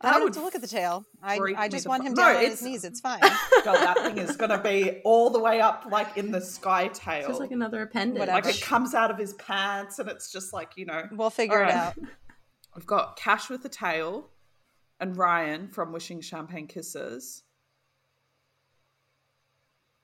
[0.00, 1.04] I don't would have to look at the tail.
[1.20, 2.84] I, I just want fu- him No, down on his knees.
[2.84, 3.18] It's fine.
[3.64, 7.26] God, that thing is gonna be all the way up, like in the sky tail.
[7.26, 8.20] Just like another appendage.
[8.20, 8.46] Whatever.
[8.46, 11.08] like it comes out of his pants, and it's just like you know.
[11.10, 11.94] We'll figure it out.
[12.76, 14.28] We've got Cash with a tail,
[15.00, 17.42] and Ryan from Wishing Champagne Kisses,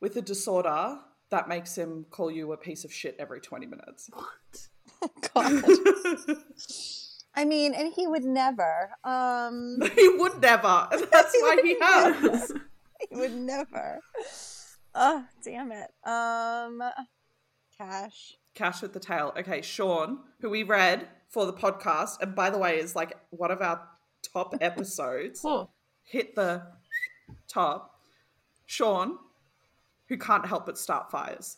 [0.01, 0.99] with a disorder
[1.31, 4.11] that makes him call you a piece of shit every twenty minutes.
[4.13, 5.13] What?
[5.35, 5.63] God.
[7.37, 8.91] I mean, and he would never.
[9.03, 12.53] Um, he would never, and that's why he has.
[13.11, 14.01] he would never.
[14.95, 15.91] Oh, damn it.
[16.05, 16.83] Um,
[17.77, 18.37] Cash.
[18.55, 19.33] Cash with the tail.
[19.37, 23.51] Okay, Sean, who we read for the podcast, and by the way, is like one
[23.51, 23.81] of our
[24.33, 25.41] top episodes.
[25.41, 25.71] Cool.
[26.05, 26.63] Hit the
[27.49, 27.99] top.
[28.67, 29.19] Sean,
[30.09, 31.57] who can't help but start fires.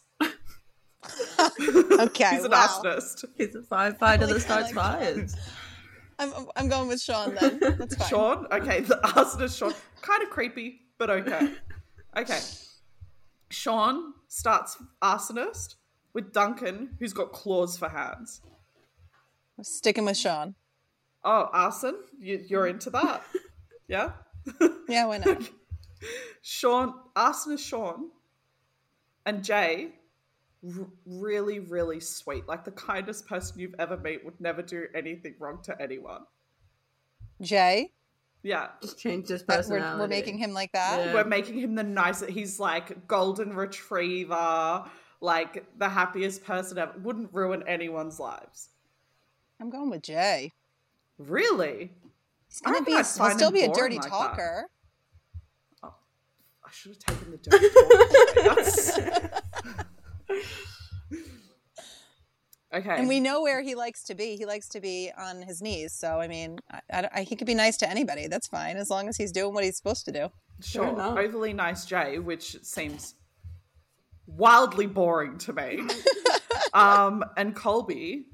[1.49, 2.67] Okay, He's an wow.
[2.67, 3.25] arsonist.
[3.37, 5.37] He's a firefighter Like, I that starts like fires.
[6.19, 7.59] I'm, I'm going with Sean then.
[7.61, 8.09] That's fine.
[8.09, 9.75] Sean, okay, the arsonist Sean.
[10.03, 11.53] Kind of creepy, but okay.
[12.17, 12.39] Okay.
[13.51, 15.77] Sean starts arsonist
[16.15, 18.41] with Duncan, who's got claws for hands.
[19.63, 20.55] Sticking with Sean.
[21.25, 21.97] Oh, arson?
[22.19, 23.23] You, you're into that?
[23.89, 24.11] Yeah?
[24.89, 25.49] Yeah, why not?
[26.43, 28.11] Sean, arsonist Sean,
[29.25, 29.93] and Jay,
[30.67, 32.47] r- really, really sweet.
[32.49, 36.23] Like the kindest person you've ever met would never do anything wrong to anyone.
[37.41, 37.93] Jay,
[38.43, 38.69] Yeah.
[38.81, 39.97] Just changed his that- personality.
[39.97, 41.07] we're, we're making him like that.
[41.07, 41.15] Yeah.
[41.15, 42.31] We're making him the nicest.
[42.31, 44.85] He's like golden retriever,
[45.21, 46.95] like the happiest person ever.
[47.03, 48.71] Wouldn't ruin anyone's lives.
[49.61, 50.53] I'm going with Jay.
[51.19, 51.93] Really?
[52.49, 52.93] He's gonna be.
[52.93, 54.11] He'll still be a dirty like that.
[54.11, 54.71] talker.
[55.83, 55.95] Oh,
[56.65, 57.69] I should have taken the dirty
[59.23, 59.33] talk.
[60.29, 60.47] That's-
[62.75, 62.97] okay.
[62.99, 64.37] And we know where he likes to be.
[64.37, 65.93] He likes to be on his knees.
[65.93, 68.27] So I mean, I, I- I- he could be nice to anybody.
[68.29, 70.29] That's fine as long as he's doing what he's supposed to do.
[70.63, 70.89] Sure.
[70.89, 71.19] enough.
[71.19, 73.15] Overly nice Jay, which seems
[74.27, 75.81] wildly boring to me.
[76.73, 78.25] um, and Colby,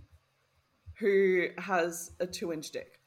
[0.98, 2.98] who has a two inch dick.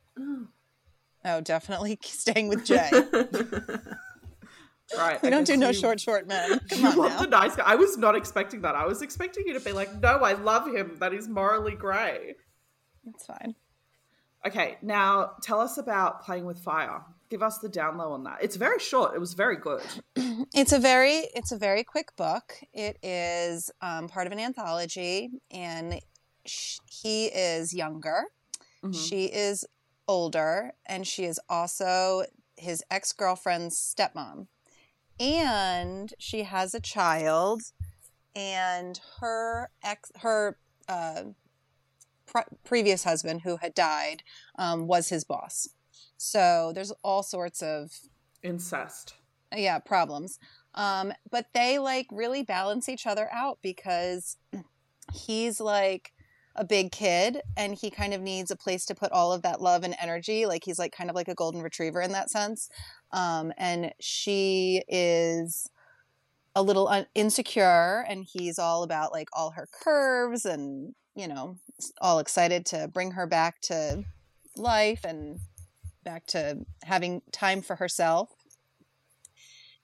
[1.27, 2.89] Oh, definitely staying with Jay.
[4.97, 5.21] Right.
[5.21, 6.59] we I don't do no you- short, short men.
[6.69, 7.21] Come You on want now.
[7.21, 7.63] the nice guy.
[7.65, 8.75] I was not expecting that.
[8.75, 10.97] I was expecting you to be like, no, I love him.
[10.99, 12.35] That is morally grey.
[13.07, 13.55] It's fine.
[14.45, 17.01] Okay, now tell us about Playing with Fire.
[17.29, 18.37] Give us the down low on that.
[18.41, 19.15] It's very short.
[19.15, 19.81] It was very good.
[20.53, 22.53] It's a very it's a very quick book.
[22.73, 25.99] It is um, part of an anthology, and
[26.45, 28.25] sh- he is younger.
[28.83, 28.93] Mhm.
[28.93, 29.65] She is
[30.07, 32.25] older, and she is also
[32.57, 34.47] his ex girlfriend's stepmom,
[35.19, 37.61] and she has a child,
[38.35, 41.23] and her ex her uh,
[42.25, 44.23] pre- previous husband, who had died,
[44.57, 45.69] um, was his boss.
[46.17, 47.91] So there's all sorts of
[48.43, 49.15] Incest.
[49.55, 50.37] yeah problems
[50.75, 54.37] um but they like really balance each other out because
[55.13, 56.11] he's like
[56.55, 59.61] a big kid and he kind of needs a place to put all of that
[59.61, 62.69] love and energy like he's like kind of like a golden retriever in that sense
[63.11, 65.69] um and she is
[66.55, 71.57] a little un- insecure and he's all about like all her curves and you know
[72.01, 74.03] all excited to bring her back to
[74.55, 75.39] life and
[76.03, 78.29] back to having time for herself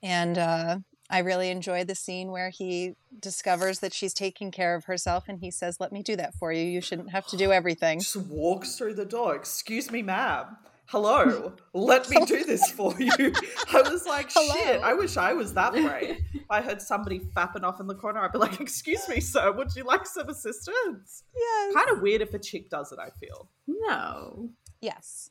[0.02, 0.78] and uh,
[1.12, 5.38] I really enjoyed the scene where he discovers that she's taking care of herself and
[5.40, 6.64] he says, Let me do that for you.
[6.64, 8.00] You shouldn't have to do everything.
[8.00, 9.36] Just walks through the door.
[9.36, 10.56] Excuse me, ma'am.
[10.92, 11.54] Hello.
[11.72, 13.08] Let me do this for you.
[13.72, 16.18] I was like, shit, I wish I was that brave.
[16.34, 19.52] If I heard somebody fapping off in the corner, I'd be like, excuse me, sir,
[19.52, 21.22] would you like some assistance?
[21.34, 21.72] Yeah.
[21.72, 23.48] Kind of weird if a chick does it, I feel.
[23.66, 24.50] No.
[24.82, 25.30] Yes.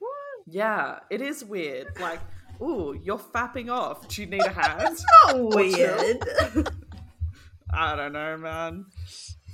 [0.00, 0.10] What?
[0.48, 1.86] Yeah, it is weird.
[2.00, 2.18] Like,
[2.60, 4.08] ooh, you're fapping off.
[4.08, 4.88] Do you need a hand?
[4.90, 6.68] It's not weird.
[7.70, 8.86] I don't know, man.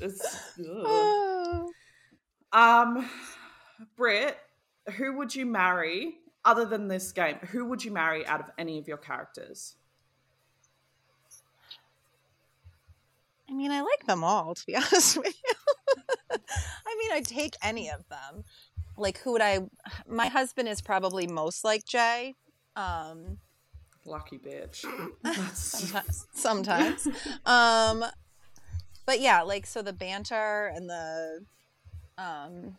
[0.00, 0.54] It's
[0.86, 1.66] ugh.
[2.52, 3.10] Um,
[3.96, 4.38] Britt,
[4.90, 7.36] who would you marry other than this game?
[7.50, 9.76] Who would you marry out of any of your characters?
[13.48, 16.38] I mean, I like them all, to be honest with you.
[16.86, 18.44] I mean, I'd take any of them.
[18.96, 19.60] Like, who would I?
[20.08, 22.34] My husband is probably most like Jay.
[22.76, 23.38] Um,
[24.04, 24.84] Lucky bitch.
[25.54, 27.06] Sometimes, sometimes.
[27.44, 28.04] um,
[29.06, 31.44] but yeah, like so the banter and the,
[32.16, 32.76] um,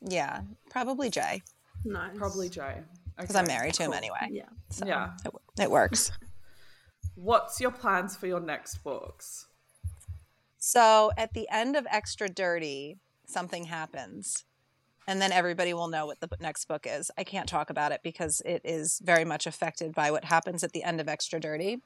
[0.00, 1.42] yeah, probably Jay.
[1.84, 2.16] Nice.
[2.16, 2.78] probably Jay.
[3.16, 4.28] because I'm Okay, married to him anyway.
[4.30, 4.44] Yeah.
[4.70, 5.10] So Yeah.
[5.24, 5.32] it,
[5.62, 6.10] it works.
[7.14, 9.46] What's your plans for your next books?
[10.58, 14.44] So at the end of Extra Dirty, something happens.
[15.06, 17.10] And then everybody will know what the next book is.
[17.16, 20.72] I can't talk about it because it is very much affected by what happens at
[20.72, 21.78] the end of Extra Dirty.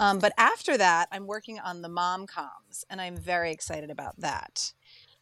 [0.00, 4.18] Um, but after that, I'm working on the mom coms, and I'm very excited about
[4.20, 4.72] that.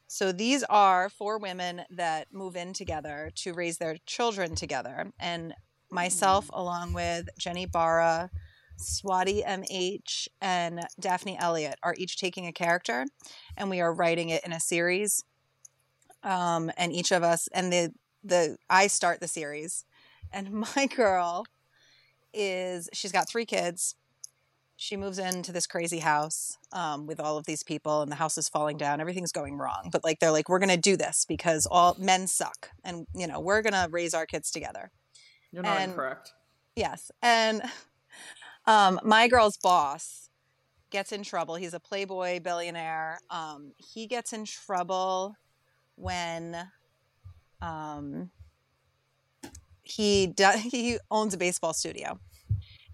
[0.07, 5.11] So these are four women that move in together to raise their children together.
[5.19, 5.55] And
[5.91, 8.31] myself, along with Jenni Bara,
[8.79, 13.07] Swati MH, and Daphne Elliot are each taking a character,
[13.57, 15.25] and we are writing it in a series.
[16.23, 19.85] Um, and each of us, and the the I start the series,
[20.33, 21.45] and my girl
[22.33, 23.95] is she's got three kids.
[24.85, 28.37] She moves into this crazy house um, with all of these people, and the house
[28.37, 29.01] is falling down.
[29.01, 32.69] Everything's going wrong, but like they're like, we're gonna do this because all men suck,
[32.85, 34.91] and you know we're gonna raise our kids together.
[35.53, 36.35] You're not And- incorrect.
[36.77, 37.11] Yes.
[37.23, 37.63] And
[38.67, 40.29] um, my girl's boss
[40.91, 41.55] gets in trouble.
[41.55, 43.21] He's a playboy billionaire.
[43.31, 45.35] Um, he gets in trouble
[45.95, 46.59] when
[47.63, 48.31] um,
[49.83, 52.21] he does, he owns a baseball studio.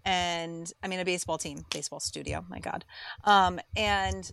[0.04, 2.44] And I mean, a baseball team, baseball studio.
[2.48, 2.84] My God.
[3.24, 4.30] Um, and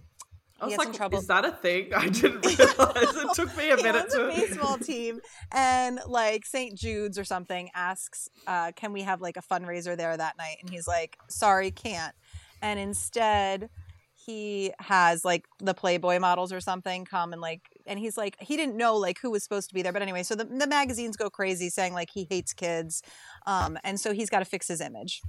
[0.59, 1.19] I was like, trouble.
[1.19, 1.93] is that a thing?
[1.95, 3.15] I didn't realize.
[3.15, 4.25] it took me a minute to.
[4.25, 5.19] a baseball team,
[5.51, 6.75] and like St.
[6.75, 10.69] Jude's or something asks, uh, "Can we have like a fundraiser there that night?" And
[10.69, 12.15] he's like, "Sorry, can't."
[12.61, 13.69] And instead,
[14.15, 18.57] he has like the Playboy models or something come and like, and he's like, he
[18.57, 21.15] didn't know like who was supposed to be there, but anyway, so the the magazines
[21.15, 23.03] go crazy saying like he hates kids,
[23.45, 25.21] um, and so he's got to fix his image,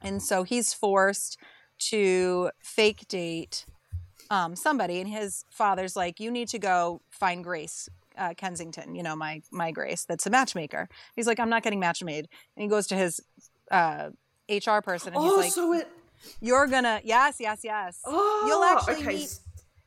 [0.00, 1.38] and so he's forced
[1.90, 3.64] to fake date
[4.30, 8.94] um, somebody, and his father's like, "You need to go find Grace uh, Kensington.
[8.94, 10.04] You know, my my Grace.
[10.04, 13.20] That's a matchmaker." He's like, "I'm not getting match made," and he goes to his
[13.70, 14.10] uh,
[14.50, 15.88] HR person, and he's Oh, like, so it.
[16.40, 18.00] "You're gonna yes, yes, yes.
[18.04, 19.16] Oh, You'll actually okay.
[19.20, 19.38] meet-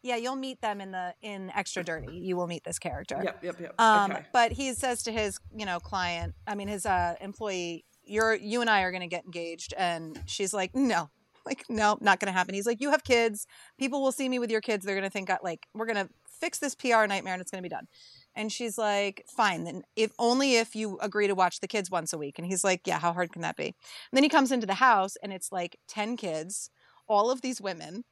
[0.04, 2.16] Yeah, you'll meet them in the in Extra Dirty.
[2.18, 3.80] You will meet this character." Yep, yep, yep.
[3.80, 4.26] Um, okay.
[4.34, 8.62] But he says to his, you know, client, I mean, his uh, employee, "You're you
[8.62, 11.10] and I are going to get engaged," and she's like, "No."
[11.44, 12.54] Like no, not gonna happen.
[12.54, 13.48] He's like, you have kids.
[13.80, 14.86] People will see me with your kids.
[14.86, 16.08] They're gonna think I, like we're gonna
[16.40, 17.88] fix this PR nightmare and it's gonna be done.
[18.36, 19.64] And she's like, fine.
[19.64, 22.38] Then if only if you agree to watch the kids once a week.
[22.38, 23.00] And he's like, yeah.
[23.00, 23.66] How hard can that be?
[23.66, 23.74] And
[24.14, 26.70] then he comes into the house and it's like ten kids,
[27.08, 28.04] all of these women,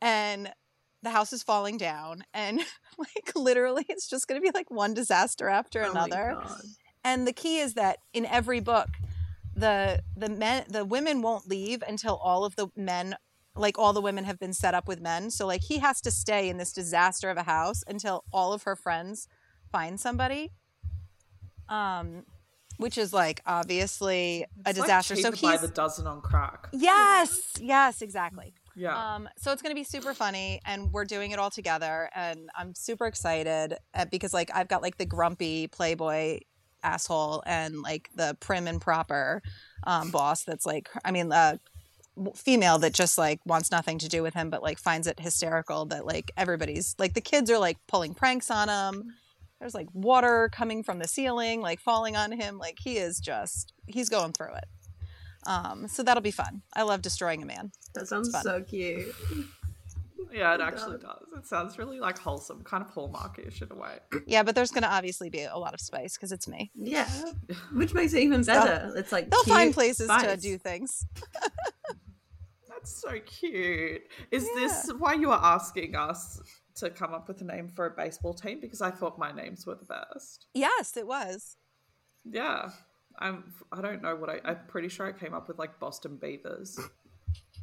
[0.00, 0.52] and
[1.02, 2.60] the house is falling down and
[2.98, 6.36] like literally it's just going to be like one disaster after Oh another
[7.04, 8.88] and the key is that in every book
[9.56, 13.16] the the men the women won't leave until all of the men
[13.56, 16.10] like all the women have been set up with men so like he has to
[16.10, 19.26] stay in this disaster of a house until all of her friends
[19.72, 20.52] find somebody
[21.68, 22.24] um
[22.78, 26.20] which is like obviously a It's like disaster so cheaper by he's the dozen on
[26.20, 26.68] crack.
[26.72, 29.14] yes yes exactly Yeah.
[29.14, 32.50] um, so it's going to be super funny, and we're doing it all together, and
[32.54, 36.40] I'm super excited uh, because like I've got like the grumpy playboy
[36.86, 39.42] asshole and like the prim and proper
[39.84, 41.56] um, boss that's like I mean uh,
[42.34, 45.84] female that just like wants nothing to do with him, but like finds it hysterical
[45.86, 49.14] that like everybody's like the kids are like pulling pranks on him.
[49.60, 52.58] There's like water coming from the ceiling, like falling on him.
[52.58, 54.66] Like he is just he's going through it.
[55.46, 56.62] Um, so that'll be fun.
[56.74, 57.70] I love destroying a man.
[57.94, 59.14] That sounds so cute.
[60.32, 61.24] Yeah, it actually does.
[61.36, 63.98] It sounds really like wholesome, kind of hallmarkish in a way.
[64.26, 66.70] Yeah, but there's going to obviously be a lot of spice because it's me.
[66.74, 67.08] Yeah,
[67.72, 68.92] which makes it even better.
[68.96, 71.06] It's like They'll find cute places to do things.
[72.68, 74.02] That's so cute.
[74.30, 74.60] Is Yeah.
[74.60, 76.40] this why you are asking us
[76.76, 78.60] to come up with a name for a baseball team?
[78.60, 80.46] Because I thought my names were the best.
[80.54, 81.56] Yes, it was.
[82.24, 82.70] Yeah.
[83.18, 86.16] I'm I don't know what I I'm pretty sure I came up with like Boston
[86.16, 86.78] Beavers.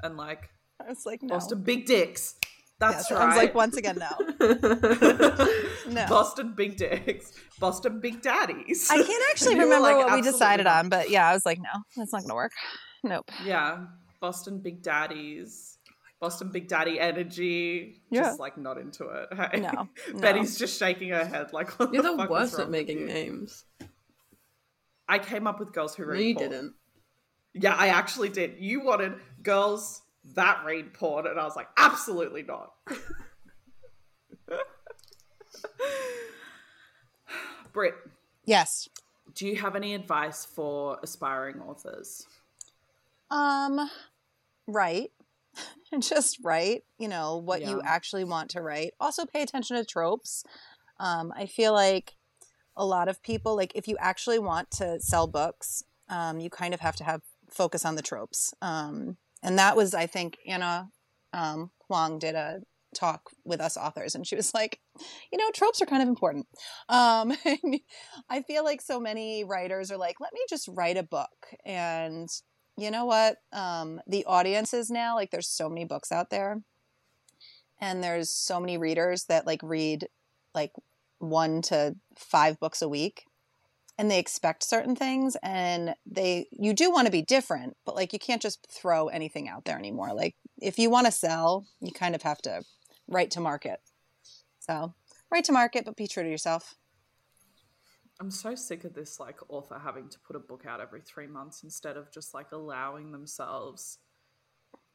[0.01, 0.49] And like
[0.87, 1.29] I was like, no.
[1.35, 2.35] Boston Big Dicks.
[2.79, 3.21] That's Yes, right.
[3.21, 4.09] I was like, once again, no.
[5.87, 6.05] No.
[6.07, 7.31] Boston Big Dicks.
[7.59, 8.89] Boston Big Daddies.
[8.89, 11.59] I can't actually remember like, what we decided not." on, but yeah, I was like,
[11.59, 12.51] no, that's not going to work.
[13.03, 13.29] Nope.
[13.45, 13.85] Yeah.
[14.21, 15.77] Boston Big Daddies.
[16.21, 18.01] Boston Big Daddy energy.
[18.09, 18.21] Yeah.
[18.23, 19.27] Just like not into it.
[19.33, 19.59] Hey?
[19.59, 20.19] No, no.
[20.21, 22.71] Betty's just shaking her head like what You're the, the fuck is worst wrong at
[22.71, 23.65] making names.
[25.07, 26.49] I came up with girls who No, read you porn.
[26.49, 26.73] didn't.
[27.53, 28.55] Yeah, I actually did.
[28.57, 30.01] You wanted girls
[30.35, 32.73] that read porn, and I was like, absolutely not.
[37.71, 37.95] Britt,
[38.45, 38.87] Yes.
[39.33, 42.25] do you have any advice for aspiring authors?
[43.31, 43.89] Um,
[44.67, 45.11] write.
[45.99, 48.91] Just write, you know, what you actually want to write.
[48.99, 50.43] Also pay attention to tropes.
[50.99, 52.15] Um, I feel like
[52.75, 56.73] a lot of people, like if you actually want to sell books, um, you kind
[56.73, 58.53] of have to have focus on the tropes.
[58.61, 60.87] Um, and that was, I think, Ana
[61.33, 62.61] um, Huang did a
[62.95, 64.79] talk with us authors, and she was like,
[65.31, 66.47] you know, tropes are kind of important.
[66.89, 67.33] Um,
[68.29, 71.29] I feel like so many writers are like, let me just write a book.
[71.65, 72.29] And
[72.77, 73.37] you know what?
[73.51, 76.61] Um, the audiences now, like, there's so many books out there,
[77.81, 80.07] and there's so many readers that like read
[80.55, 80.71] like
[81.19, 83.25] one to five books a week
[83.97, 88.13] and they expect certain things and they you do want to be different but like
[88.13, 91.91] you can't just throw anything out there anymore like if you want to sell you
[91.91, 92.61] kind of have to
[93.07, 93.79] write to market
[94.59, 94.93] so
[95.31, 96.75] write to market but be true to yourself
[98.19, 101.27] I'm so sick of this like author having to put a book out every three
[101.27, 103.97] months instead of just like allowing themselves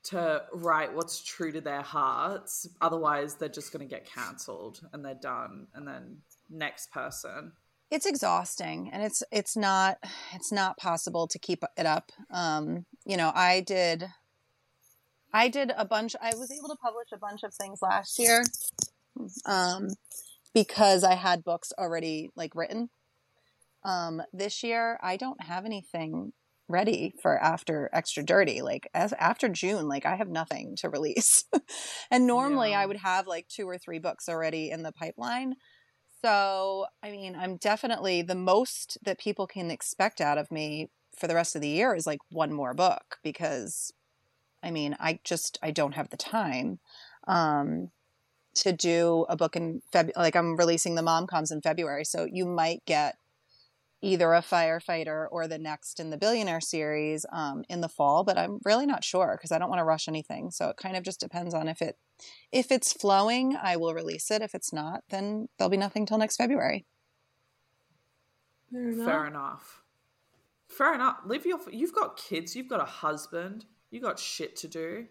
[0.04, 2.68] to write what's true to their hearts.
[2.80, 5.66] Otherwise, they're just going to get cancelled and they're done.
[5.74, 6.18] And then
[6.48, 7.52] next person.
[7.90, 9.98] It's exhausting and it's it's not
[10.34, 12.12] it's not possible to keep it up.
[12.30, 14.06] Um you know i did
[15.32, 18.44] i did a bunch i was able to publish a bunch of things last year
[19.46, 19.88] um
[20.54, 22.90] because i had books already like written.
[23.84, 26.32] Um this year i don't have anything
[26.68, 31.44] ready for after extra dirty like as after june like i have nothing to release.
[32.10, 32.80] And normally Yeah.
[32.80, 35.54] i would have like two or three books already in the pipeline
[36.22, 41.26] so, I mean, I'm definitely the most that people can expect out of me for
[41.26, 43.92] the rest of the year is like one more book because
[44.62, 46.80] I mean, I just I don't have the time
[47.26, 47.90] um
[48.54, 52.26] to do a book in Feb like I'm releasing the mom comes in February, so
[52.30, 53.16] you might get
[54.00, 58.38] either a firefighter or the next in the billionaire series um, in the fall but
[58.38, 61.02] i'm really not sure because i don't want to rush anything so it kind of
[61.02, 61.96] just depends on if it
[62.52, 66.18] if it's flowing i will release it if it's not then there'll be nothing till
[66.18, 66.84] next february
[68.70, 69.06] Fair enough.
[69.06, 69.82] Fair enough.
[70.68, 71.16] Fair enough.
[71.24, 71.58] Live your.
[71.70, 72.54] You've got kids.
[72.54, 73.64] You've got a husband.
[73.90, 75.06] You got shit to do.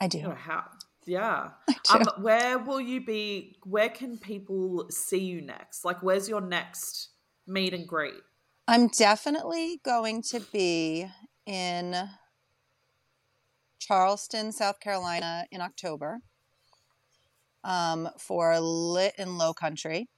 [0.00, 0.64] i do know how?
[1.04, 1.50] Yeah.
[1.68, 1.74] do.
[1.90, 3.56] Um, where will you be?
[3.64, 5.84] Where can people see you next?
[5.84, 7.10] Like, where's your next
[7.48, 8.14] meet and greet?
[8.68, 11.06] i'm definitely going to be
[11.46, 11.96] in
[13.80, 16.18] charleston south carolina in october
[17.64, 20.08] um, for lit in low country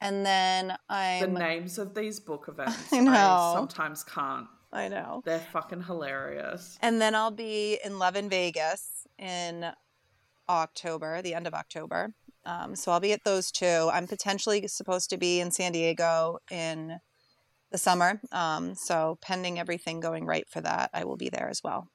[0.00, 2.92] and then i'm The names of these book events.
[2.92, 3.52] I know.
[3.54, 4.46] sometimes can't.
[4.72, 6.78] i know They're fucking hilarious.
[6.82, 9.66] And then I'll be in Love in Vegas in
[10.48, 12.12] October, the end of October.
[12.44, 13.90] Um, so I'll be at those two.
[13.92, 16.98] I'm potentially supposed to be in San Diego in
[17.70, 18.20] the summer.
[18.32, 21.88] Um, so pending everything going right for that, I will be there as well.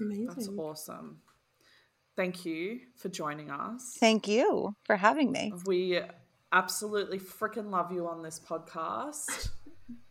[0.00, 0.26] Amazing.
[0.26, 1.20] That's awesome.
[2.16, 3.96] Thank you for joining us.
[4.00, 5.52] Thank you for having me.
[5.66, 6.00] We
[6.52, 9.50] absolutely freaking love you on this podcast.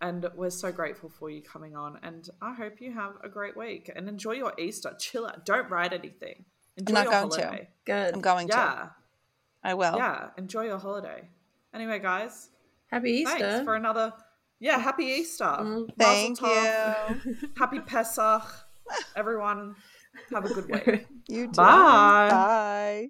[0.01, 1.99] And we're so grateful for you coming on.
[2.01, 4.95] And I hope you have a great week and enjoy your Easter.
[4.99, 5.45] Chill out.
[5.45, 6.45] Don't write anything.
[6.77, 7.67] Enjoy not your going to.
[7.85, 8.13] Good.
[8.15, 8.91] I'm going to.
[9.67, 9.71] Yeah.
[9.71, 9.97] I will.
[9.97, 10.27] Yeah.
[10.37, 11.27] Enjoy your holiday.
[11.73, 12.49] Anyway, guys,
[12.87, 13.37] Happy Easter.
[13.37, 14.13] thanks for another.
[14.59, 14.79] Yeah.
[14.79, 15.43] Happy Easter.
[15.45, 17.25] Mm, Mazel Thank tov.
[17.25, 17.35] you.
[17.57, 18.43] Happy Pesach.
[19.15, 19.75] Everyone,
[20.33, 21.05] have a good week.
[21.29, 21.51] You too.
[21.51, 22.29] Bye.
[22.31, 23.09] Bye.